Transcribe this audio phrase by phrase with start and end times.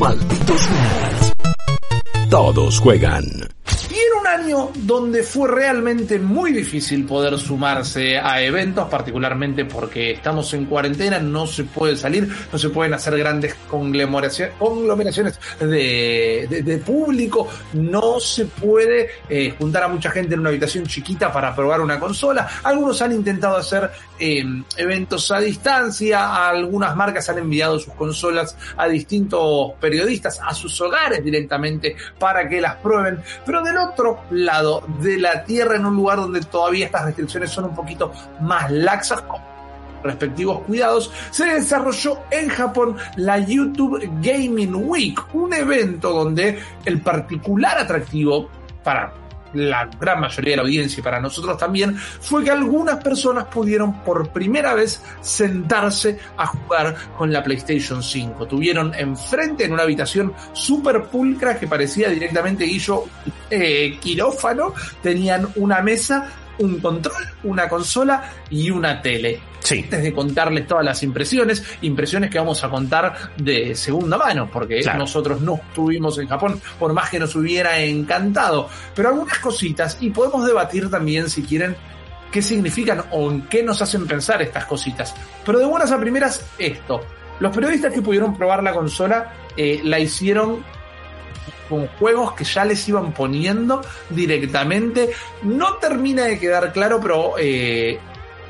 [0.00, 1.32] Malditos nerds.
[2.30, 3.24] Todos juegan.
[3.90, 10.12] Y en un año donde fue realmente muy difícil poder sumarse a eventos, particularmente porque
[10.12, 17.48] estamos en cuarentena, no se puede salir, no se pueden hacer grandes conglomeraciones, de público,
[17.74, 22.00] no se puede eh, juntar a mucha gente en una habitación chiquita para probar una
[22.00, 22.48] consola.
[22.62, 23.90] Algunos han intentado hacer
[24.20, 24.44] eh,
[24.76, 31.24] eventos a distancia, algunas marcas han enviado sus consolas a distintos periodistas, a sus hogares
[31.24, 36.18] directamente para que las prueben, pero del otro lado de la Tierra, en un lugar
[36.18, 39.40] donde todavía estas restricciones son un poquito más laxas, con
[40.02, 47.78] respectivos cuidados, se desarrolló en Japón la YouTube Gaming Week, un evento donde el particular
[47.78, 48.48] atractivo
[48.82, 49.19] para
[49.54, 54.02] la gran mayoría de la audiencia y para nosotros también fue que algunas personas pudieron
[54.02, 58.46] por primera vez sentarse a jugar con la PlayStation 5.
[58.46, 63.04] Tuvieron enfrente en una habitación super pulcra que parecía directamente Guillo
[63.50, 69.49] eh, quirófano, tenían una mesa, un control, una consola y una tele.
[69.60, 69.80] Sí.
[69.84, 74.80] Antes de contarles todas las impresiones, impresiones que vamos a contar de segunda mano, porque
[74.80, 74.98] Claro.
[75.00, 78.68] nosotros no estuvimos en Japón, por más que nos hubiera encantado.
[78.94, 81.76] Pero algunas cositas, y podemos debatir también si quieren
[82.32, 85.14] qué significan o en qué nos hacen pensar estas cositas.
[85.44, 87.00] Pero de buenas a primeras, esto.
[87.40, 90.62] Los periodistas que pudieron probar la consola eh, la hicieron
[91.68, 93.80] con juegos que ya les iban poniendo
[94.10, 95.10] directamente.
[95.42, 97.98] No termina de quedar claro, pero eh,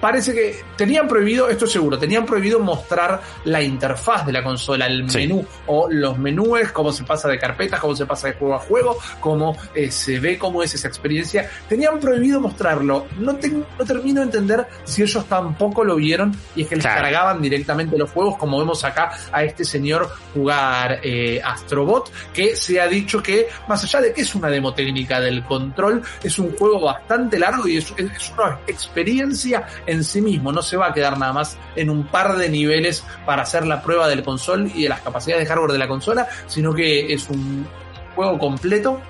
[0.00, 4.86] parece que tenían prohibido, esto es seguro, tenían prohibido mostrar la interfaz de la consola,
[4.86, 5.18] el Sí.
[5.18, 8.58] menú o los menúes, cómo se pasa de carpetas, cómo se pasa de juego a
[8.58, 11.48] juego, cómo eh, se ve cómo es esa experiencia.
[11.68, 13.06] Tenían prohibido mostrarlo.
[13.18, 16.84] No, te- no termino de entender si ellos tampoco lo vieron y es que les
[16.84, 17.02] Claro.
[17.02, 22.80] cargaban directamente los juegos, como vemos acá a este señor jugar eh, Astrobot, que se
[22.80, 26.56] ha dicho que, más allá de que es una demo técnica del control, es un
[26.56, 30.52] juego bastante largo y es, es una experiencia en sí mismo.
[30.52, 33.82] No se va a quedar nada más en un par de niveles para hacer la
[33.82, 37.28] prueba del console y de las capacidades de hardware de la consola, sino que es
[37.28, 37.66] un
[38.14, 39.00] juego completo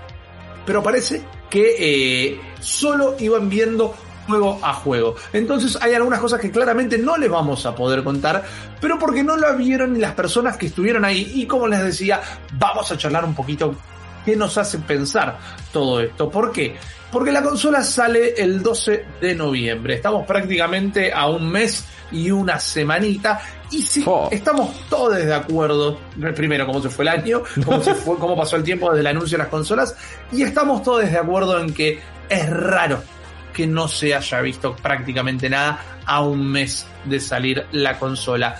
[0.70, 3.94] pero parece que eh, solo iban viendo
[4.28, 5.16] juego a juego.
[5.32, 8.44] Entonces hay algunas cosas que claramente no les vamos a poder contar,
[8.80, 11.32] pero porque no lo vieron ni las personas que estuvieron ahí.
[11.34, 12.20] Y como les decía,
[12.52, 13.74] vamos a charlar un poquito
[14.24, 15.38] qué nos hace pensar
[15.72, 16.30] todo esto.
[16.30, 16.76] ¿Por qué?
[17.10, 19.94] Porque la consola sale el 12 de noviembre.
[19.94, 23.40] Estamos prácticamente a un mes y una semanita.
[23.70, 24.28] Y sí, Oh.
[24.30, 25.98] estamos todos de acuerdo.
[26.34, 29.06] Primero, cómo se fue el año, cómo, se fue, cómo pasó el tiempo desde el
[29.08, 29.96] anuncio de las consolas.
[30.32, 33.02] Y estamos todos de acuerdo en que es raro
[33.52, 38.56] que no se haya visto prácticamente nada a un mes de salir la consola.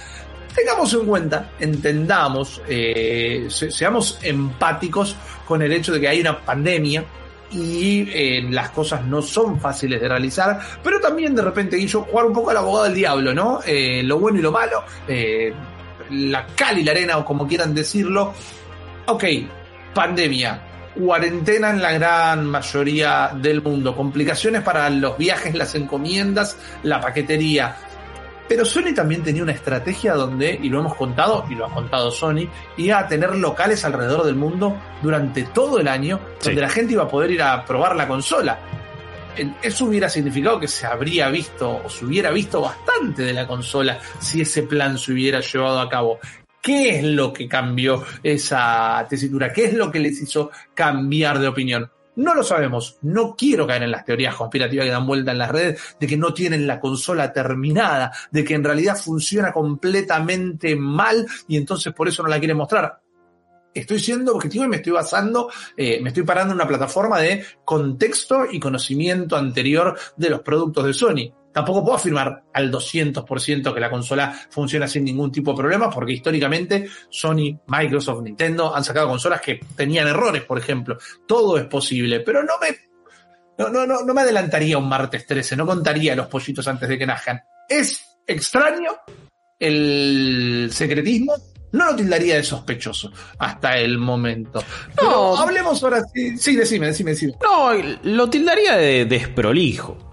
[0.54, 5.16] Tengamos en cuenta, entendamos, eh, se- seamos empáticos
[5.46, 7.04] con el hecho de que hay una pandemia
[7.52, 12.26] y eh, las cosas no son fáciles de realizar, pero también de repente, Guillo, jugar
[12.26, 13.60] un poco al abogado del diablo, ¿no?
[13.66, 14.84] Eh, lo bueno y lo malo,
[16.10, 18.34] la cal y la arena, o como quieran decirlo.
[19.06, 19.24] Ok,
[19.94, 20.62] pandemia,
[20.96, 27.76] cuarentena en la gran mayoría del mundo, complicaciones para los viajes, las encomiendas, la paquetería.
[28.50, 32.10] Pero Sony también tenía una estrategia donde, y lo hemos contado, y lo ha contado
[32.10, 36.94] Sony, iba a tener locales alrededor del mundo durante todo el año, donde la gente
[36.94, 38.58] iba a poder ir a probar la consola.
[39.62, 44.00] Eso hubiera significado que se habría visto, o se hubiera visto bastante de la consola
[44.18, 46.18] si ese plan se hubiera llevado a cabo.
[46.60, 49.52] ¿Qué es lo que cambió esa tesitura?
[49.52, 51.88] ¿Qué es lo que les hizo cambiar de opinión?
[52.16, 52.98] No lo sabemos.
[53.02, 56.16] No quiero caer en las teorías conspirativas que dan vuelta en las redes de que
[56.16, 62.08] no tienen la consola terminada, de que en realidad funciona completamente mal y entonces por
[62.08, 63.00] eso no la quieren mostrar.
[63.72, 67.44] Estoy siendo objetivo y me estoy basando, eh, me estoy parando en una plataforma de
[67.64, 71.39] contexto y conocimiento anterior de los productos de Sony.
[71.52, 76.12] Tampoco puedo afirmar al 200% que la consola funciona sin ningún tipo de problema, porque
[76.12, 80.96] históricamente Sony, Microsoft, Nintendo han sacado consolas que tenían errores, por ejemplo.
[81.26, 82.68] Todo es posible, pero no me,
[83.58, 86.96] no, no, no, no me adelantaría un martes 13, no contaría los pollitos antes de
[86.98, 87.40] que nazcan.
[87.68, 88.90] Es extraño
[89.58, 91.34] el secretismo,
[91.72, 94.62] no lo tildaría de sospechoso hasta el momento.
[94.96, 95.36] Pero No.
[95.36, 97.34] hablemos ahora sí, sí, decime, decime, decime.
[97.42, 97.70] No,
[98.04, 100.09] lo tildaría de desprolijo,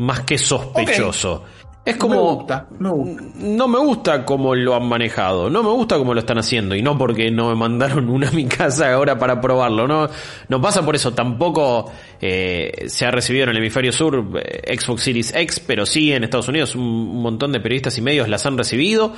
[0.00, 1.44] más que sospechoso.
[1.84, 2.14] Es como...
[2.14, 3.24] Me gusta, me gusta.
[3.38, 6.82] No me gusta cómo lo han manejado, no me gusta cómo lo están haciendo y
[6.82, 10.08] no porque no me mandaron una a mi casa ahora para probarlo, no,
[10.48, 15.02] no pasa por eso, tampoco eh, se ha recibido en el hemisferio sur eh, Xbox
[15.02, 18.44] Series X, pero sí en Estados Unidos un, un montón de periodistas y medios las
[18.44, 19.14] han recibido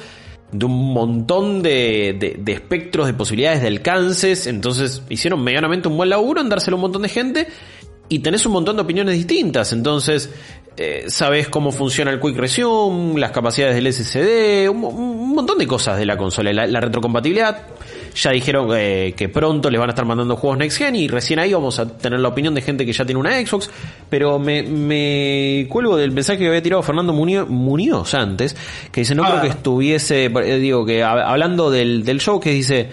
[0.52, 4.46] de un montón de, de, de, espectros, de posibilidades, de alcances.
[4.46, 7.49] Entonces hicieron medianamente un buen laburo en dárselo a un montón de gente.
[8.12, 9.73] Y tenés un montón de opiniones distintas.
[9.73, 10.29] Entonces,
[10.76, 15.67] eh, sabes cómo funciona el Quick Resume, las capacidades del SSD, un, un montón de
[15.67, 16.53] cosas de la consola.
[16.53, 17.59] La, la retrocompatibilidad.
[18.14, 21.38] Ya dijeron eh, que pronto les van a estar mandando juegos Next Gen y recién
[21.38, 23.70] ahí vamos a tener la opinión de gente que ya tiene una Xbox.
[24.11, 28.55] Pero me, me cuelgo del mensaje que había tirado Fernando Muñoz, Muñoz antes,
[28.93, 29.31] que dice, no Ah.
[29.31, 32.91] creo que estuviese, eh, digo, que hab- hablando del, del show, que dice,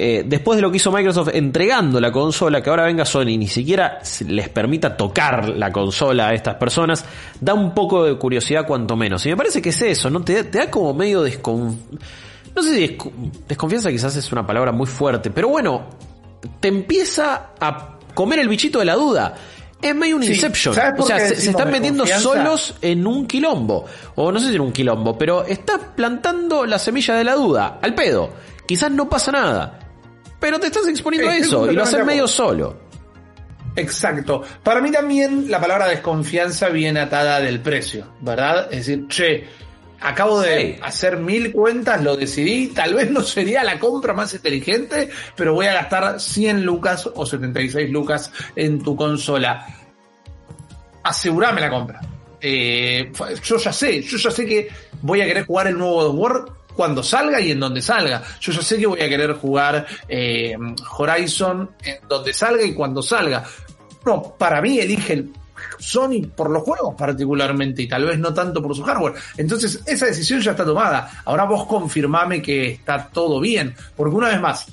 [0.00, 3.36] eh, después de lo que hizo Microsoft entregando la consola, que ahora venga Sony y
[3.38, 3.98] ni siquiera
[4.28, 7.04] les permita tocar la consola a estas personas,
[7.40, 9.26] da un poco de curiosidad cuanto menos.
[9.26, 10.22] Y me parece que es eso, ¿no?
[10.22, 11.76] Te, te da como medio descon...
[12.54, 13.12] No sé si desco-
[13.48, 15.86] desconfianza quizás es una palabra muy fuerte, pero bueno,
[16.60, 19.34] te empieza a comer el bichito de la duda.
[19.82, 20.74] Es medio un Sí, Inception.
[20.74, 22.42] ¿sabes por O sea, se, se están metiendo desconfianza?
[22.50, 23.84] solos en un quilombo.
[24.16, 27.78] O no sé si en un quilombo, pero estás plantando la semilla de la duda.
[27.82, 28.30] Al pedo.
[28.66, 29.78] Quizás no pasa nada.
[30.40, 32.76] Pero te estás exponiendo a eso y lo haces medio solo.
[33.76, 34.42] Exacto.
[34.62, 38.68] Para mí también la palabra desconfianza viene atada del precio, ¿verdad?
[38.72, 39.44] Es decir, che,
[40.00, 40.80] acabo de Sí.
[40.82, 45.66] hacer mil cuentas, lo decidí, tal vez no sería la compra más inteligente, pero voy
[45.66, 49.64] a gastar 100 lucas o 76 lucas en tu consola.
[51.04, 52.00] Asegurame la compra.
[52.40, 53.10] Eh,
[53.42, 54.68] yo ya sé, yo ya sé que
[55.02, 56.44] voy a querer jugar el nuevo God of War
[56.78, 58.22] cuando salga y en donde salga.
[58.38, 60.56] Yo ya sé que voy a querer jugar eh,
[60.96, 63.42] Horizon en donde salga y cuando salga.
[64.06, 65.32] No, para mí elige el
[65.80, 69.14] Sony por los juegos particularmente y tal vez no tanto por su hardware.
[69.36, 71.20] Entonces esa decisión ya está tomada.
[71.24, 73.74] Ahora vos confirmame que está todo bien.
[73.96, 74.66] Porque una vez más,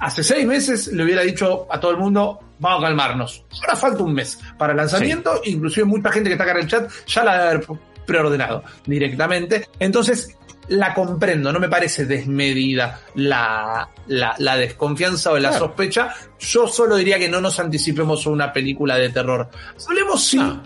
[0.00, 3.44] hace seis meses le hubiera dicho a todo el mundo, vamos a calmarnos.
[3.60, 6.66] Ahora falta un mes para el lanzamiento, inclusive mucha gente que está acá en el
[6.66, 7.66] chat ya la debe haber
[8.06, 9.68] preordenado directamente.
[9.78, 10.36] Entonces,
[10.68, 15.66] la comprendo, no me parece desmedida la, la, la desconfianza o la Claro.
[15.66, 16.14] sospecha.
[16.38, 19.48] Yo solo diría que no nos anticipemos a una película de terror.
[19.88, 20.62] Hablemos sí Ah.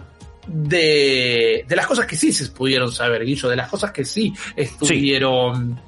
[0.46, 4.32] de, de las cosas que sí se pudieron saber, Guillo, de las cosas que sí
[4.54, 5.80] estuvieron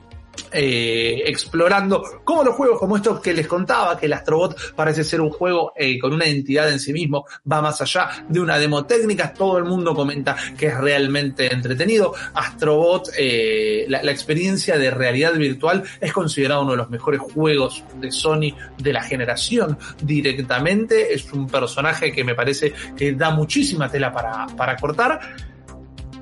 [0.52, 5.20] eh, explorando, como los juegos como estos que les contaba, que el Astrobot parece ser
[5.20, 8.84] un juego eh, con una identidad en sí mismo, va más allá de una demo
[8.84, 12.14] técnica, todo el mundo comenta que es realmente entretenido.
[12.34, 17.84] Astrobot, eh, la, la experiencia de realidad virtual es considerado uno de los mejores juegos
[18.00, 23.88] de Sony de la generación directamente, es un personaje que me parece que da muchísima
[23.90, 25.20] tela para, para cortar.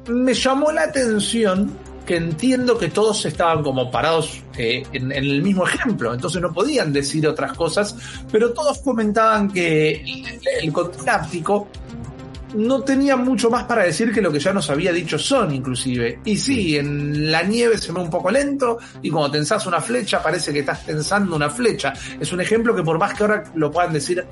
[0.08, 1.76] Me llamó la atención
[2.06, 6.93] que entiendo que todos estaban como parados eh, en, el mismo ejemplo, entonces no podían
[6.93, 7.97] decir otras cosas,
[8.31, 10.73] pero todos comentaban que el, el
[12.55, 16.20] no tenía mucho más para decir que lo que ya nos había dicho Sony inclusive.
[16.25, 20.23] Y sí, en la nieve se ve un poco lento y cuando tensás una flecha
[20.23, 21.93] parece que estás tensando una flecha.
[22.19, 24.25] Es un ejemplo que por más que ahora lo puedan decir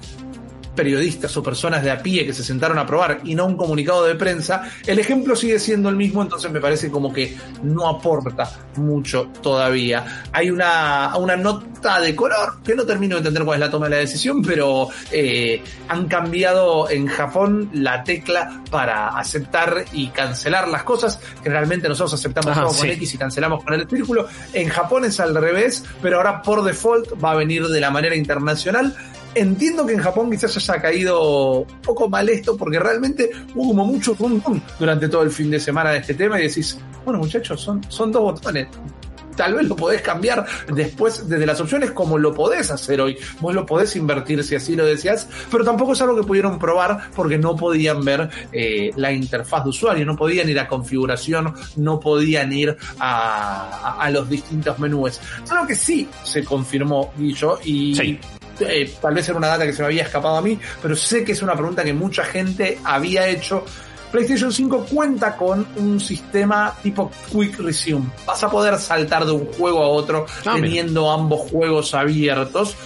[0.74, 4.04] periodistas o personas de a pie que se sentaron a probar y no un comunicado
[4.04, 8.50] de prensa, el ejemplo sigue siendo el mismo, entonces me parece como que no aporta
[8.76, 10.22] mucho todavía.
[10.32, 13.86] Hay una, una nota de color que no termino de entender cuál es la toma
[13.86, 20.68] de la decisión, pero eh, han cambiado en Japón la tecla para aceptar y cancelar
[20.68, 21.20] las cosas.
[21.42, 22.88] Generalmente nosotros aceptamos Ajá, todo con.
[22.90, 24.26] X y cancelamos con el círculo.
[24.52, 28.16] En Japón es al revés, pero ahora por default va a venir de la manera
[28.16, 28.94] internacional.
[29.34, 33.84] Entiendo que en Japón quizás haya caído un poco mal esto porque realmente hubo como
[33.86, 34.40] mucho rum
[34.78, 38.12] durante todo el fin de semana de este tema y decís, bueno muchachos, son, son
[38.12, 38.68] dos botones.
[39.36, 43.16] Tal vez lo podés cambiar después desde las opciones como lo podés hacer hoy.
[43.40, 47.10] Vos lo podés invertir si así lo deseas, pero tampoco es algo que pudieron probar
[47.16, 51.98] porque no podían ver eh, la interfaz de usuario, no podían ir a configuración, no
[51.98, 55.20] podían ir a, a- los distintos menús.
[55.42, 58.20] Solo que sí se confirmó, Guillo, y Sí.
[58.60, 61.24] Eh, tal vez era una data que se me había escapado a mí, pero sé
[61.24, 63.64] que es una pregunta que mucha gente había hecho.
[64.12, 68.06] PlayStation 5 cuenta con un sistema tipo Quick Resume.
[68.24, 70.66] Vas a poder saltar de un juego a otro Ah, mira.
[70.68, 72.76] teniendo ambos juegos abiertos.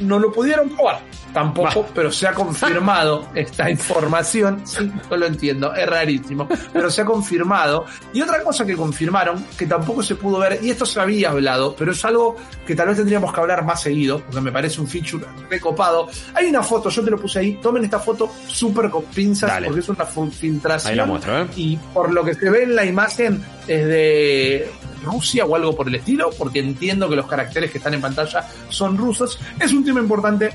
[0.00, 1.00] No lo pudieron probar
[1.32, 1.88] tampoco, Bah.
[1.94, 4.62] pero se ha confirmado esta información.
[4.66, 7.84] Sí, yo lo entiendo, es rarísimo, pero se ha confirmado.
[8.12, 11.74] Y otra cosa que confirmaron, que tampoco se pudo ver, y esto se había hablado,
[11.76, 12.36] pero es algo
[12.66, 16.08] que tal vez tendríamos que hablar más seguido, porque me parece un feature recopado.
[16.34, 19.66] Hay una foto, yo te lo puse ahí, tomen esta foto súper con pinzas, Dale.
[19.66, 20.90] porque es una filtración.
[20.90, 21.46] Ahí la muestro, ¿eh?
[21.56, 24.70] Y por lo que se ve en la imagen es de
[25.02, 28.46] Rusia o algo por el estilo, porque entiendo que los caracteres que están en pantalla
[28.68, 29.38] son rusos.
[29.58, 30.50] Es un tema importante,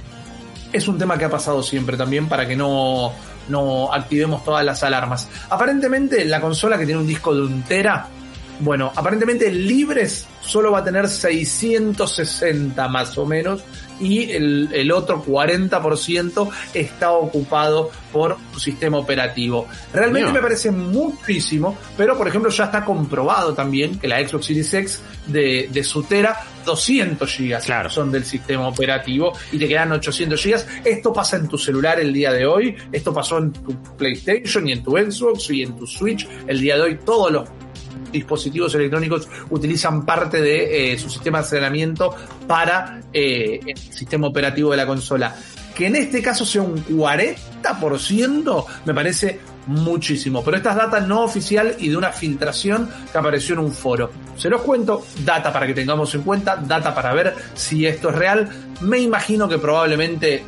[0.72, 3.14] es un tema que ha pasado siempre también para que no,
[3.50, 5.30] no activemos todas las alarmas.
[5.50, 8.08] Aparentemente la consola que tiene un disco de un tera
[8.60, 13.64] Bueno, aparentemente libres solo va a tener 660 más o menos
[14.00, 19.68] y el, el otro 40% está ocupado por un sistema operativo.
[19.92, 24.74] Realmente me parece muchísimo, pero por ejemplo ya está comprobado también que la Xbox Series
[24.74, 27.90] X de, de su tera 200 gigas Claro.
[27.90, 30.68] son del sistema operativo y te quedan 800 gigas.
[30.84, 34.74] Esto pasa en tu celular el día de hoy, esto pasó en tu PlayStation y
[34.74, 37.00] en tu Xbox y en tu Switch el día de hoy.
[37.04, 37.50] Todos los
[38.14, 42.16] dispositivos electrónicos utilizan parte de eh, su sistema de almacenamiento
[42.48, 45.36] para eh, el sistema operativo de la consola.
[45.76, 50.44] Que en este caso sea un 40% me parece muchísimo.
[50.44, 54.12] Pero esta es data no oficial y de una filtración que apareció en un foro.
[54.38, 58.16] Se los cuento, data para que tengamos en cuenta, data para ver si esto es
[58.16, 58.50] real.
[58.82, 60.44] Me imagino que probablemente,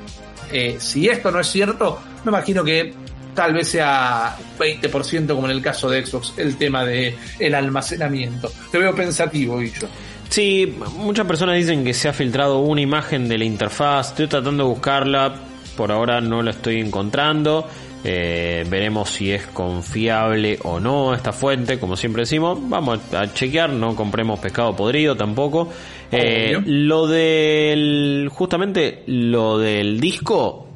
[0.52, 2.94] eh, si esto no es cierto, me imagino que
[3.36, 8.52] tal vez sea 20% como en el caso de Xbox el tema de el almacenamiento.
[8.72, 9.88] Te veo pensativo, Guillo.
[10.30, 14.10] Sí, muchas personas dicen que se ha filtrado una imagen de la interfaz.
[14.10, 15.36] Estoy tratando de buscarla.
[15.78, 17.68] Por ahora no la estoy encontrando.
[18.04, 21.80] Eh, veremos si es confiable o no esta fuente.
[21.80, 23.72] Como siempre decimos, vamos a chequear.
[23.72, 25.70] No compremos pescado podrido tampoco.
[26.12, 28.30] Eh, lo del.
[28.32, 30.68] Justamente lo del disco.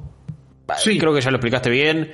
[0.78, 0.98] Sí.
[0.98, 2.12] Creo que ya lo explicaste bien.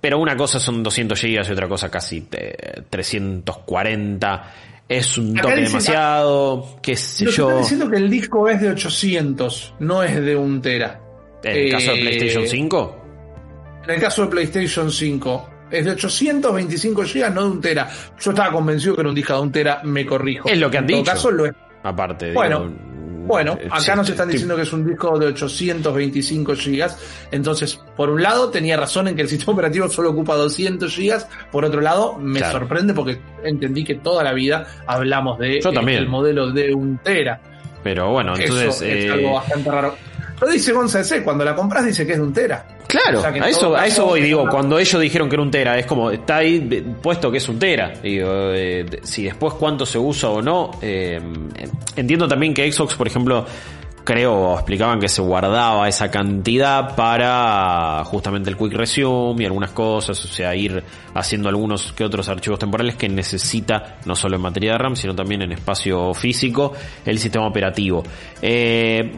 [0.00, 4.52] Pero una cosa son 200 gigas y otra cosa casi eh, 340.
[4.88, 6.78] Es un Acá toque demasiado.
[6.82, 7.48] Qué sé Lo que yo.
[7.48, 11.00] están diciendo que el disco es de 800, no es de un tera.
[11.42, 13.04] En el caso de Eh, PlayStation 5.
[13.84, 17.88] En el caso de PlayStation 5, es de 825 GB, no de un tera.
[18.18, 20.48] Yo estaba convencido que era un disco de un tera, me corrijo.
[20.48, 21.10] Es lo que han en todo dicho.
[21.12, 21.52] caso, lo es.
[21.82, 22.32] Aparte.
[22.32, 22.76] Bueno, digo,
[23.28, 26.90] Bueno, eh, acá sí, nos están diciendo que es un disco de 825 GB.
[27.30, 31.22] Entonces, por un lado, tenía razón en que el sistema operativo solo ocupa 200 GB.
[31.52, 32.58] Por otro lado, me Claro.
[32.58, 35.98] sorprende porque entendí que toda la vida hablamos de Yo eh, también.
[35.98, 37.40] el modelo de un tera.
[37.84, 38.74] Pero bueno, entonces.
[38.76, 39.94] Eso es eh, algo bastante raro.
[40.40, 42.66] Lo dice González, cuando la compras dice que es de un tera.
[42.86, 45.42] Claro, O sea a eso, a eso voy, digo, una- cuando ellos dijeron que era
[45.42, 46.60] un tera, es como, está ahí
[47.02, 47.92] puesto que es un tera.
[48.02, 50.70] Digo, eh, si después cuánto se usa o no.
[50.80, 51.20] eh,
[51.96, 53.44] entiendo también que Xbox, por ejemplo,
[54.04, 60.24] creo, explicaban que se guardaba esa cantidad para justamente el Quick Resume y algunas cosas,
[60.24, 64.72] o sea, ir haciendo algunos que otros archivos temporales que necesita, no solo en materia
[64.72, 66.72] de RAM, sino también en espacio físico,
[67.04, 68.02] el sistema operativo.
[68.40, 69.12] Eh,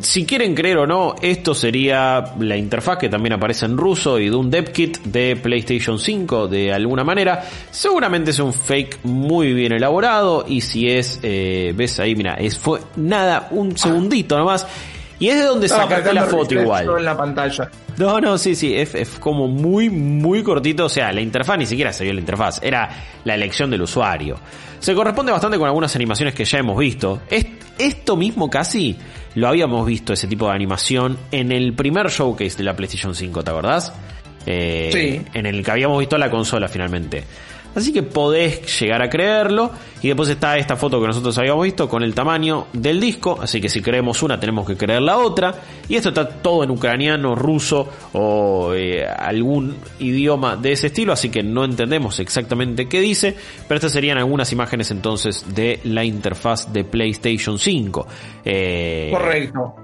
[0.00, 4.28] si quieren creer o no, esto sería la interfaz que también aparece en ruso y
[4.28, 7.44] de un DevKit de PlayStation 5 de alguna manera.
[7.70, 12.58] Seguramente es un fake muy bien elaborado y si es, eh, ves ahí, mira, es
[12.58, 14.66] fue nada, un segundito nomás.
[15.20, 16.88] Y es de donde sacaste la foto igual.
[16.98, 17.70] en la pantalla.
[17.96, 20.86] No, no, sí, sí, es, es como muy, muy cortito.
[20.86, 22.90] O sea, la interfaz ni siquiera se vio la interfaz, era
[23.22, 24.36] la elección del usuario.
[24.80, 27.20] Se corresponde bastante con algunas animaciones que ya hemos visto.
[27.30, 27.46] Es-
[27.78, 28.96] esto mismo casi
[29.34, 33.42] lo habíamos visto, ese tipo de animación, en el primer showcase de la PlayStation 5,
[33.42, 33.92] ¿te acordás?
[34.46, 35.22] Eh, Sí.
[35.34, 37.24] En el que habíamos visto la consola finalmente.
[37.74, 39.70] Así que podés llegar a creerlo.
[40.02, 43.38] Y después está esta foto que nosotros habíamos visto con el tamaño del disco.
[43.40, 45.54] Así que si creemos una, tenemos que creer la otra.
[45.88, 51.12] Y esto está todo en ucraniano, ruso o eh, algún idioma de ese estilo.
[51.12, 53.34] Así que no entendemos exactamente qué dice.
[53.66, 58.06] Pero estas serían algunas imágenes entonces de la interfaz de PlayStation 5.
[58.44, 59.74] Eh, Correcto.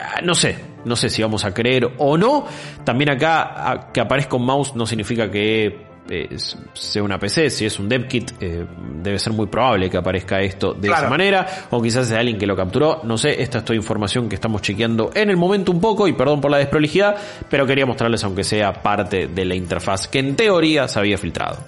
[0.00, 2.46] Ah, no sé, no sé si vamos a creer o no.
[2.84, 6.36] También acá que aparezca un mouse no significa que eh,
[6.72, 8.64] sea una PC, si es un DevKit eh,
[9.02, 11.02] debe ser muy probable que aparezca esto de Claro.
[11.02, 14.28] esa manera, o quizás sea alguien que lo capturó, no sé, esta es toda información
[14.28, 17.16] que estamos chequeando en el momento un poco y perdón por la desprolijidad,
[17.50, 21.58] pero quería mostrarles aunque sea parte de la interfaz que en teoría se había filtrado.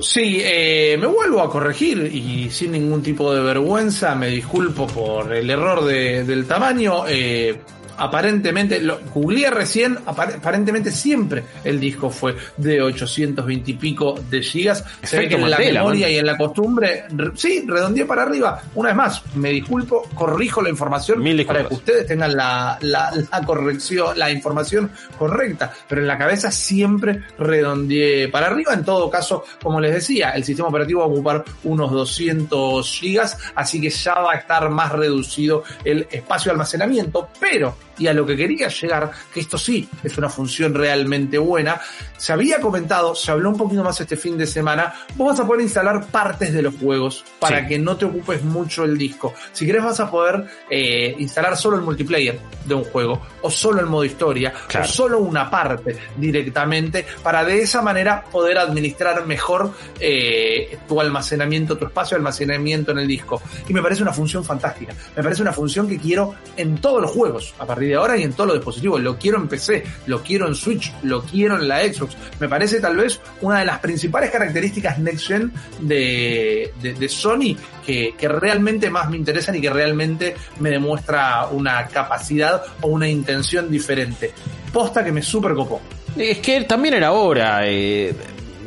[0.00, 5.34] Sí, eh, me vuelvo a corregir y sin ningún tipo de vergüenza me disculpo por
[5.34, 7.02] el error de- del tamaño.
[7.08, 7.58] eh,
[7.98, 14.42] aparentemente, lo googleé recién, apar- aparentemente siempre el disco fue de 820 y pico de
[14.42, 14.84] gigas.
[15.02, 16.12] Se ve que en la memoria man.
[16.14, 18.60] y en la costumbre, re- sí, redondeé para arriba.
[18.74, 23.10] Una vez más, me disculpo, corrijo la información Mil para que ustedes tengan la, la,
[23.30, 28.72] la corrección, la información correcta, pero en la cabeza siempre redondeé para arriba.
[28.74, 33.38] En todo caso, como les decía, el sistema operativo va a ocupar unos 200 gigas,
[33.54, 38.12] así que ya va a estar más reducido el espacio de almacenamiento, pero y a
[38.14, 41.80] lo que quería llegar, que esto sí es una función realmente buena,
[42.16, 45.46] se había comentado, se habló un poquito más este fin de semana, vos vas a
[45.46, 47.66] poder instalar partes de los juegos para Sí.
[47.68, 49.34] que no te ocupes mucho el disco.
[49.52, 53.80] Si querés vas a poder eh, instalar solo el multiplayer de un juego, o solo
[53.80, 54.86] el modo historia, Claro.
[54.86, 61.76] o solo una parte directamente, para de esa manera poder administrar mejor eh, tu almacenamiento,
[61.76, 63.40] tu espacio de almacenamiento en el disco.
[63.68, 64.94] Y me parece una función fantástica.
[65.16, 68.22] Me parece una función que quiero en todos los juegos, a partir de ahora y
[68.22, 69.00] en todos los dispositivos.
[69.00, 72.16] Lo quiero en PC, lo quiero en Switch, lo quiero en la Xbox.
[72.40, 76.72] Me parece tal vez una de las principales características Next Gen de,
[77.08, 82.88] Sony que, que realmente más me interesan y que realmente me demuestra una capacidad o
[82.88, 84.32] una intención diferente.
[84.72, 85.80] Posta que me super copó.
[86.16, 87.60] Es que también era hora.
[87.64, 88.14] eh,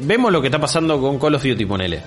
[0.02, 2.02] vemos lo que está pasando con Call of Duty, ponele.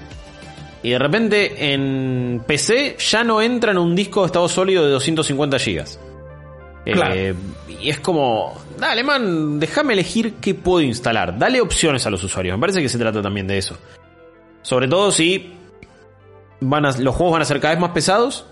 [0.82, 4.90] Y de repente en PC ya no entra en un disco de estado sólido de
[4.90, 5.98] 250 gigas.
[6.86, 7.34] Eh,
[7.80, 11.38] y es como, dale man, déjame elegir qué puedo instalar.
[11.38, 12.56] Dale opciones a los usuarios.
[12.56, 13.76] Me parece que se trata también de eso.
[14.62, 15.52] Sobre todo si
[16.60, 18.46] los juegos van a ser cada vez más pesados.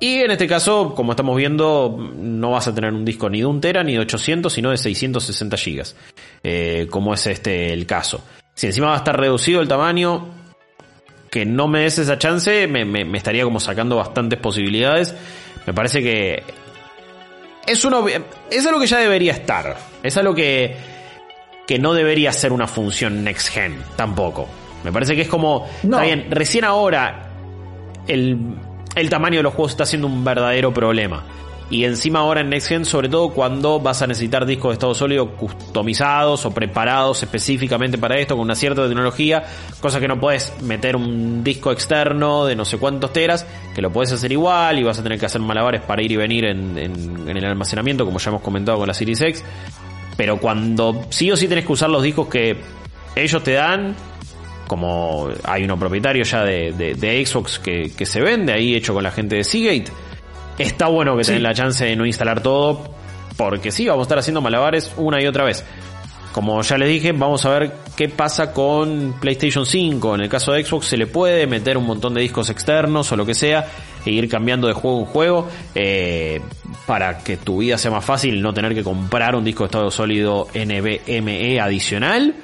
[0.00, 3.46] Y en este caso, como estamos viendo, no vas a tener un disco ni de
[3.46, 5.96] un tera ni de 800, sino de 660 gigas.
[6.44, 8.22] Eh, como es este el caso.
[8.54, 10.28] Si encima va a estar reducido el tamaño,
[11.30, 15.16] que no me des esa chance, me estaría como sacando bastantes posibilidades.
[15.66, 16.44] Me parece que
[17.68, 18.06] es uno
[18.50, 19.76] es algo que ya debería estar.
[20.02, 20.76] Es algo que
[21.66, 24.48] que no debería ser una función next gen tampoco.
[24.84, 25.96] Me parece que es como No.
[25.96, 27.30] está bien, recién ahora
[28.06, 28.38] el
[28.94, 31.24] el tamaño de los juegos está siendo un verdadero problema.
[31.70, 34.94] Y encima ahora en Next Gen, sobre todo cuando vas a necesitar discos de estado
[34.94, 39.44] sólido customizados o preparados específicamente para esto, con una cierta tecnología,
[39.78, 43.92] cosa que no puedes meter un disco externo de no sé cuántos teras, que lo
[43.92, 46.78] puedes hacer igual y vas a tener que hacer malabares para ir y venir en,
[46.78, 49.44] el almacenamiento, como ya hemos comentado con la Series X.
[50.16, 52.56] Pero cuando sí o sí tenés que usar los discos que
[53.14, 53.94] ellos te dan,
[54.66, 59.10] como hay uno propietario ya de Xbox que, que se vende ahí hecho con la
[59.10, 59.92] gente de Seagate,
[60.58, 61.28] está bueno que Sí.
[61.30, 62.82] tenés la chance de no instalar todo,
[63.36, 65.64] porque sí, vamos a estar haciendo malabares una y otra vez.
[66.32, 70.14] Como ya les dije, vamos a ver qué pasa con PlayStation 5.
[70.14, 73.16] En el caso de Xbox se le puede meter un montón de discos externos o
[73.16, 73.66] lo que sea
[74.04, 76.40] e ir cambiando de juego en juego eh,
[76.86, 79.90] para que tu vida sea más fácil, no tener que comprar un disco de estado
[79.90, 82.34] sólido NVMe adicional.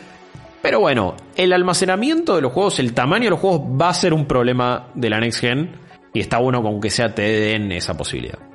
[0.62, 4.14] Pero bueno, el almacenamiento de los juegos, el tamaño de los juegos va a ser
[4.14, 5.70] un problema de la Next Gen
[6.14, 8.54] y está bueno con que sea te den esa posibilidad.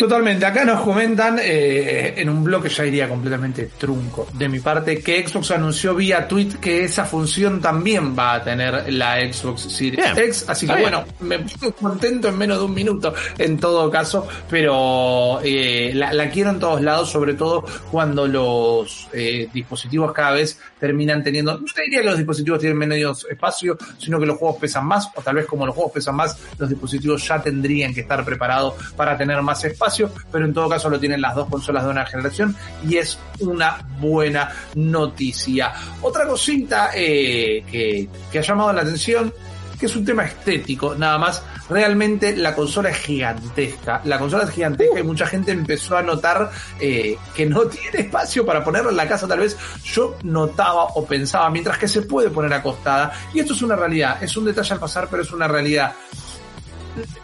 [0.00, 5.00] Totalmente, acá nos comentan eh, en un bloque ya iría completamente trunco de mi parte
[5.00, 10.14] que Xbox anunció vía tweet que esa función también va a tener la Xbox Series
[10.14, 10.90] Bien, X, así que bien.
[10.90, 16.14] bueno, me puse contento en menos de un minuto en todo caso, pero eh, la,
[16.14, 21.58] la quiero en todos lados, sobre todo cuando los eh, dispositivos cada vez terminan teniendo,
[21.58, 25.10] no te diría que los dispositivos tienen menos espacio, sino que los juegos pesan más,
[25.14, 28.74] o tal vez como los juegos pesan más, los dispositivos ya tendrían que estar preparados
[28.96, 29.89] para tener más espacio,
[30.30, 32.56] pero en todo caso lo tienen las dos consolas de una generación
[32.88, 35.72] y es una buena noticia.
[36.02, 39.32] Otra cosita eh, que, que ha llamado la atención
[39.80, 41.42] que es un tema estético, nada más.
[41.70, 44.02] Realmente la consola es gigantesca.
[44.04, 48.44] La consola es gigantesca y mucha gente empezó a notar eh, que no tiene espacio
[48.44, 49.26] para ponerla en la casa.
[49.26, 53.10] Tal vez yo notaba o pensaba, mientras que se puede poner acostada.
[53.32, 54.22] Y esto es una realidad.
[54.22, 55.94] Es un detalle al pasar, pero es una realidad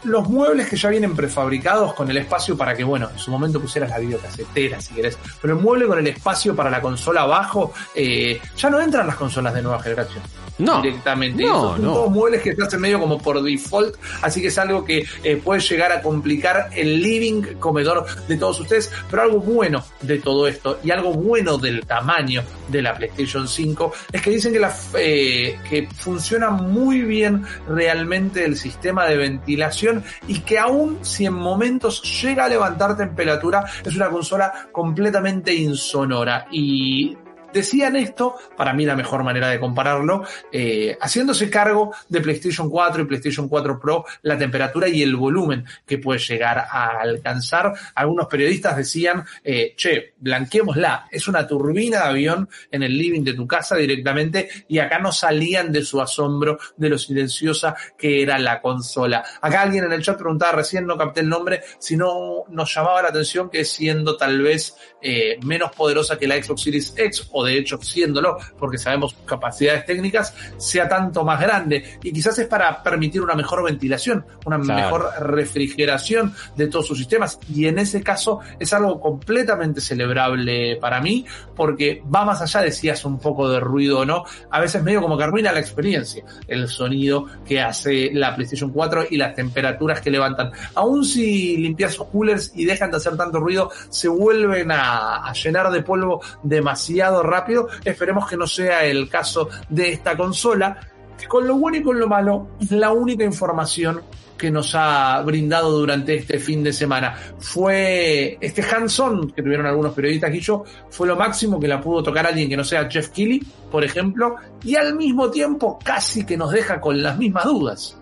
[0.05, 3.61] los muebles que ya vienen prefabricados con el espacio para que, bueno, en su momento
[3.61, 7.73] pusieras la videocasetera si querés, pero el mueble con el espacio para la consola abajo,
[7.95, 10.23] eh, ya no entran las consolas de nueva generación.
[10.59, 11.43] No, directamente.
[11.45, 11.93] no, Esos son no.
[11.93, 15.37] todos muebles que se hacen medio como por default, así que es algo que eh,
[15.43, 20.49] puede llegar a complicar el living comedor de todos ustedes, pero algo bueno de todo
[20.49, 24.75] esto y algo bueno del tamaño de la PlayStation 5 es que dicen que, la,
[24.99, 31.35] eh, que funciona muy bien realmente el sistema de ventilación y que aún si en
[31.35, 37.17] momentos llega a levantar temperatura es una consola completamente insonora y
[37.57, 43.01] Decían esto, para mí la mejor manera de compararlo, eh, haciéndose cargo de PlayStation 4
[43.01, 47.73] y PlayStation 4 Pro, la temperatura y el volumen que puede llegar a alcanzar.
[47.95, 53.33] Algunos periodistas decían, eh, che, blanqueémosla, es una turbina de avión en el living de
[53.33, 58.39] tu casa directamente y acá no salían de su asombro de lo silenciosa que era
[58.39, 59.25] la consola.
[59.41, 63.01] Acá alguien en el chat preguntaba recién, no capté el nombre, si no nos llamaba
[63.01, 67.46] la atención que siendo tal vez eh, menos poderosa que la Xbox Series X o
[67.47, 71.99] de hecho siéndolo, porque sabemos sus capacidades técnicas, sea tanto más grande.
[72.03, 77.39] Y quizás es para permitir una mejor ventilación, una mejor refrigeración de todos sus sistemas.
[77.53, 82.73] Y en ese caso es algo completamente celebrable para mí, porque va más allá de
[82.73, 84.25] si hace un poco de ruido o no.
[84.51, 89.07] A veces medio como que arruina la experiencia, el sonido que hace la PlayStation 4
[89.11, 90.53] y las temperaturas que levantan.
[90.75, 95.33] Aún si limpias sus coolers y dejan de hacer tanto ruido, se vuelven a, a
[95.33, 97.36] llenar de polvo demasiado rápido.
[97.85, 100.79] Esperemos que no sea el caso de esta consola,
[101.19, 104.03] que con lo bueno y con lo malo es la única información
[104.37, 107.17] que nos ha brindado durante este fin de semana.
[107.39, 112.03] Fue este hands-on que tuvieron algunos periodistas y yo, fue lo máximo que la pudo
[112.03, 116.37] tocar alguien que no sea Jeff Keighley, por ejemplo, y al mismo tiempo casi que
[116.37, 117.99] nos deja con las mismas dudas.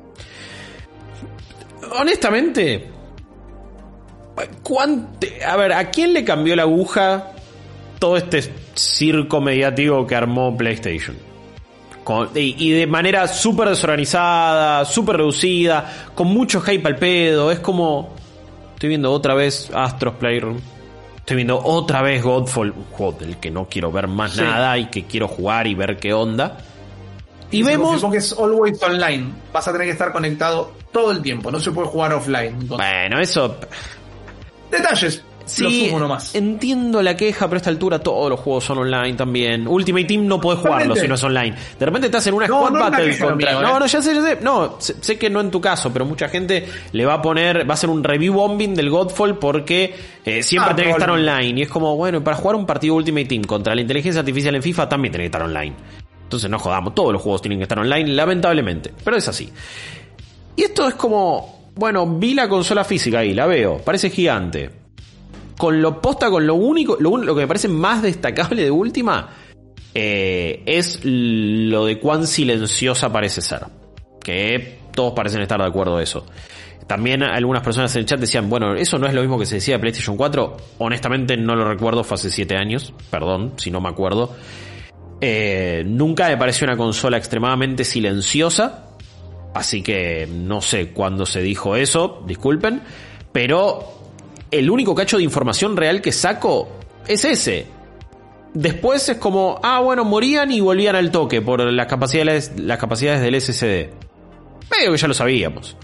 [1.99, 2.91] Honestamente,
[5.47, 7.34] a ver, ¿a quién le cambió la aguja
[7.99, 8.43] todo este
[8.75, 11.17] circo mediático que armó PlayStation?
[12.35, 17.51] y, de manera súper desorganizada, súper reducida, con mucho hype al pedo.
[17.51, 18.15] Es como.
[18.75, 20.59] Estoy viendo otra vez Astros Playroom.
[21.17, 24.87] Estoy viendo otra vez Godfall, un juego del que no quiero ver más nada y
[24.87, 26.59] que quiero jugar y ver qué onda.
[27.51, 28.05] Y, vemos.
[28.11, 29.33] que es always online.
[29.53, 31.51] Vas a tener que estar conectado todo el tiempo.
[31.51, 32.69] No se puede jugar offline.
[32.69, 33.57] Bueno, eso.
[34.71, 35.23] Detalles.
[35.47, 35.93] Sí,
[36.33, 39.69] entiendo la queja, pero a esta altura todos los juegos son online también.
[39.69, 41.55] Ultimate Team no puedes jugarlo si no es online.
[41.79, 43.53] De repente estás en una squad battle contra.
[43.53, 43.81] no, ¿eh?
[43.81, 44.39] no, ya sé, ya sé.
[44.41, 47.73] No, sé, que no en tu caso, pero mucha gente le va a poner, va
[47.73, 51.61] a hacer un review bombing del Godfall porque eh, siempre ah, tiene que estar online.
[51.61, 54.63] Y es como, bueno, para jugar un partido Ultimate Team contra la inteligencia artificial en
[54.63, 55.75] FIFA también tiene que estar online.
[56.23, 58.93] Entonces no jodamos, todos los juegos tienen que estar online, lamentablemente.
[59.05, 59.53] Pero es así.
[60.57, 64.84] Y esto es como, bueno, vi la consola física ahí, la veo, parece gigante
[65.57, 69.29] con lo posta, con lo único, lo, que me parece más destacable de última,
[69.95, 73.67] eh, es lo de cuán silenciosa parece ser.
[74.23, 76.27] Que todos parecen estar de acuerdo de eso.
[76.87, 79.57] También algunas personas en el chat decían, bueno, eso no es lo mismo que se
[79.57, 80.57] decía de PlayStation 4.
[80.79, 84.35] Honestamente no lo recuerdo, fue hace 7 años, perdón si no me acuerdo.
[85.21, 88.91] Eh, nunca me pareció una consola extremadamente silenciosa.
[89.55, 92.83] Así que no sé cuándo se dijo eso, disculpen.
[93.33, 94.04] Pero
[94.51, 96.69] el único cacho de información real que saco
[97.07, 97.67] es ese.
[98.53, 103.21] Después es como, ah, bueno, morían y volvían al toque por las capacidades, las capacidades
[103.21, 103.91] del SSD.
[104.71, 105.77] Medio que ya lo sabíamos.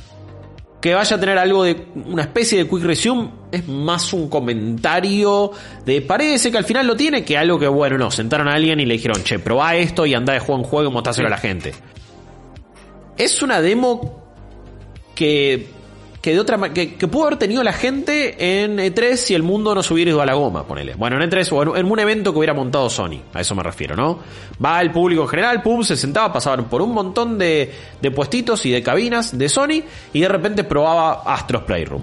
[0.81, 5.51] Que vaya a tener algo de una especie de quick resume es más un comentario
[5.85, 8.81] de parece que al final lo tiene que algo que, bueno, no, sentaron a alguien
[8.81, 11.31] y le dijeron, che, probá esto y anda de juego en juego y mostráselo a
[11.31, 11.75] la gente.
[13.19, 14.25] Es una demo
[15.15, 15.69] que
[16.21, 19.75] que de otra que, que pudo haber tenido la gente en E3 si el mundo
[19.75, 20.95] no se hubiera ido a la goma, ponele.
[20.95, 23.97] Bueno, en E3 o en, un evento que hubiera montado Sony, a eso me refiero,
[23.97, 24.19] ¿no?
[24.63, 28.67] Va el público en general, pum, se sentaba, pasaban por un montón de, de puestitos
[28.67, 32.03] y de cabinas de Sony y de repente probaba Astros Playroom.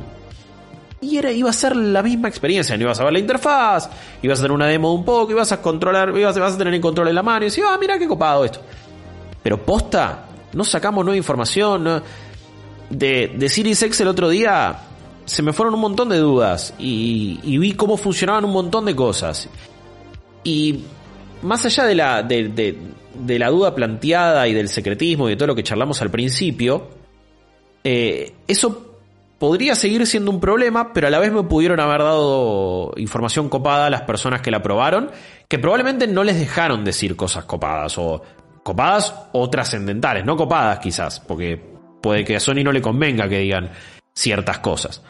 [0.99, 3.87] Y era, iba a ser la misma experiencia, no ibas a ver la interfaz,
[4.23, 6.81] ibas a hacer una demo de un poco, ibas a controlar, ibas, a tener el
[6.81, 8.61] control en la mano y decías, ah, mira qué copado esto.
[9.43, 12.01] Pero posta, no sacamos nueva información, no,
[12.89, 14.79] de, de Series X el otro día
[15.27, 19.49] se me fueron un montón de dudas y, vi cómo funcionaban un montón de cosas.
[20.43, 20.85] Y
[21.41, 22.77] más allá de la, de,
[23.37, 26.87] la duda planteada y del secretismo y de todo lo que charlamos al principio,
[27.83, 28.95] eh, eso
[29.37, 33.87] podría seguir siendo un problema, pero a la vez me pudieron haber dado información copada
[33.87, 35.11] a las personas que la probaron,
[35.49, 38.21] que probablemente no les dejaron decir cosas copadas o
[38.63, 43.39] copadas o trascendentales, no copadas quizás, porque puede que a Sony no le convenga que
[43.39, 43.71] digan
[44.13, 45.03] ciertas cosas.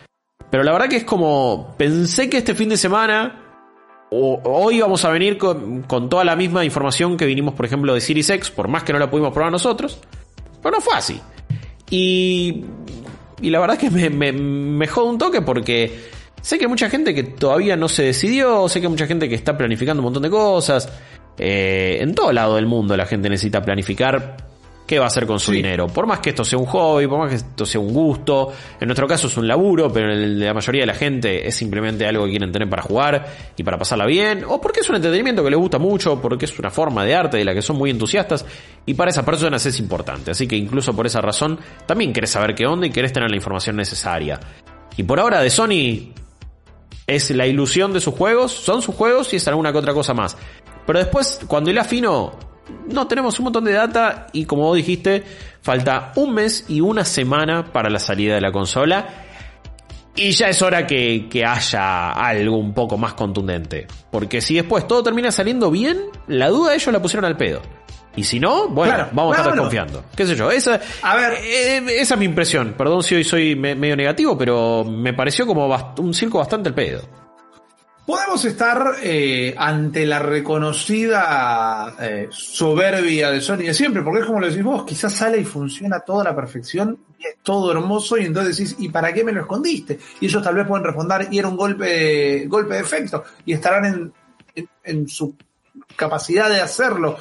[0.50, 3.44] Pero la verdad que es como, pensé que este fin de semana,
[4.12, 8.02] o, hoy vamos a venir con, toda la misma información que vinimos, por ejemplo, de
[8.02, 10.00] Series X, por más que no la pudimos probar nosotros,
[10.62, 11.20] pero no fue así.
[11.90, 12.66] Y,
[13.42, 16.10] y la verdad que me, me, jode un toque porque
[16.42, 19.28] sé que hay mucha gente que todavía no se decidió, sé que hay mucha gente
[19.28, 20.90] que está planificando un montón de cosas.
[21.38, 24.38] Eh, en todo lado del mundo la gente necesita planificar
[24.88, 25.88] qué va a hacer con su dinero.
[25.88, 28.88] Por más que esto sea un hobby, por más que esto sea un gusto, en
[28.88, 32.24] nuestro caso es un laburo, pero en la mayoría de la gente es simplemente algo
[32.24, 35.50] que quieren tener para jugar y para pasarla bien, o porque es un entretenimiento que
[35.50, 38.46] les gusta mucho, porque es una forma de arte de la que son muy entusiastas,
[38.86, 40.32] y para esas personas es importante.
[40.32, 43.36] Así que incluso por esa razón también querés saber qué onda y querés tener la
[43.36, 44.40] información necesaria.
[44.96, 46.14] Y por ahora de Sony
[47.06, 50.14] es la ilusión de sus juegos, son sus juegos y es alguna que otra cosa
[50.14, 50.38] más.
[50.86, 52.32] Pero después, cuando el afino
[52.92, 55.24] no, tenemos un montón de data y como vos dijiste,
[55.62, 59.08] falta un mes y una semana para la salida de la consola.
[60.16, 63.86] Y ya es hora que, que, haya algo un poco más contundente.
[64.12, 67.62] Porque si después todo termina saliendo bien, la duda ellos la pusieron al pedo.
[68.18, 70.04] Y si no, bueno, vamos a estar desconfiando.
[70.16, 70.50] ¿Qué sé yo?
[70.50, 72.74] Esa, a ver, eh, esa es mi impresión.
[72.76, 75.68] Perdón si hoy soy medio negativo, pero me pareció como
[76.00, 77.27] un circo bastante al pedo.
[78.08, 84.40] Podemos estar eh, ante la reconocida eh, soberbia de Sony de siempre, porque es como
[84.40, 88.24] lo decís vos, quizás sale y funciona toda la perfección, y es todo hermoso, y
[88.24, 90.00] entonces decís, ¿y para qué me lo escondiste?
[90.22, 93.84] Y ellos tal vez pueden responder, y era un golpe, golpe de efecto, y estarán
[93.84, 94.14] en,
[94.56, 95.36] en, en su
[95.98, 97.18] capacidad de hacerlo.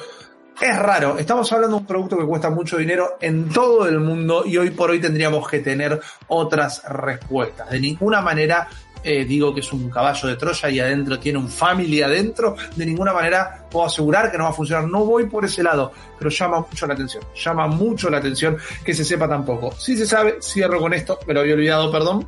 [0.61, 4.43] Es raro, estamos hablando de un producto que cuesta mucho dinero en todo el mundo
[4.43, 7.69] y hoy por hoy tendríamos que tener otras respuestas.
[7.69, 8.67] De ninguna manera
[9.07, 12.85] eh, digo que es un caballo de Troya y adentro tiene un family adentro, de
[12.85, 14.85] ninguna manera puedo asegurar que no va a funcionar.
[14.85, 17.23] No voy por ese lado, pero llama mucho la atención.
[17.33, 19.71] Llama mucho la atención que se sepa tampoco.
[19.77, 22.27] Si se sabe, cierro con esto, me lo había olvidado, perdón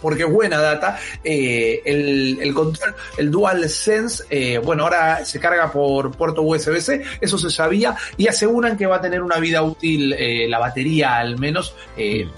[0.00, 0.98] porque es buena data.
[1.22, 7.38] Eh, el, el, control, el DualSense, eh, bueno, ahora se carga por puerto USB-C, eso
[7.38, 11.38] se sabía, y aseguran que va a tener una vida útil, eh, la batería al
[11.38, 11.74] menos,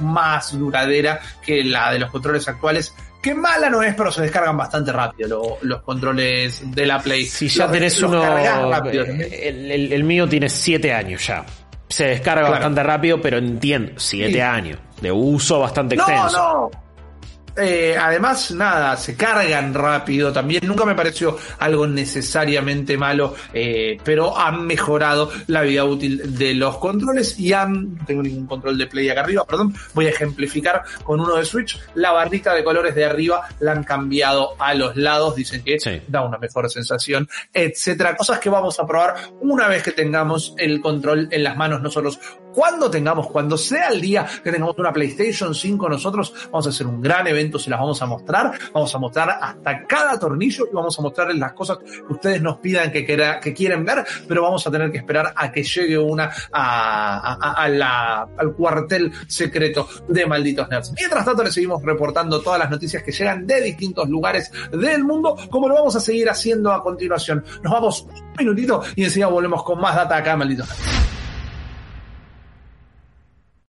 [0.00, 2.94] más duradera que la de los controles actuales.
[3.22, 7.24] Que mala no es, pero se descargan bastante rápido los controles de la Play.
[7.24, 8.36] Si ya tenés uno.
[8.36, 11.44] El, el, mío tiene 7 años ya.
[11.88, 16.36] Se descarga bastante rápido, pero entiendo, 7 años de uso bastante extenso.
[16.36, 16.70] No, no.
[17.56, 20.66] Eh, además, nada, se cargan rápido también.
[20.66, 26.78] Nunca me pareció algo necesariamente malo, eh, pero han mejorado la vida útil de los
[26.78, 30.82] controles y han, no tengo ningún control de play acá arriba, perdón, voy a ejemplificar
[31.04, 31.78] con uno de Switch.
[31.94, 36.24] La barrita de colores de arriba la han cambiado a los lados, dicen que da
[36.24, 38.16] una mejor sensación, etcétera.
[38.16, 42.18] Cosas que vamos a probar una vez que tengamos el control en las manos nosotros.
[42.54, 46.86] Cuando tengamos, cuando sea el día que tengamos una PlayStation 5 nosotros, vamos a hacer
[46.86, 48.52] un gran evento se las vamos a mostrar.
[48.72, 52.58] Vamos a mostrar hasta cada tornillo y vamos a mostrarles las cosas que ustedes nos
[52.58, 56.30] pidan que, que quieren ver, pero vamos a tener que esperar a que llegue una
[56.52, 60.92] al cuartel secreto de Malditos Nerds.
[60.96, 65.36] Mientras tanto, les seguimos reportando todas las noticias que llegan de distintos lugares del mundo,
[65.50, 67.44] como lo vamos a seguir haciendo a continuación.
[67.62, 71.21] Nos vamos un minutito y enseguida volvemos con más data acá, Malditos Nerds.